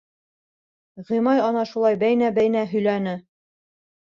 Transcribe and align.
Ғимай 1.09 1.41
ана 1.49 1.67
шулай 1.73 1.99
бәйнә-бәйнә 2.05 2.65
һөйләне. 2.73 3.15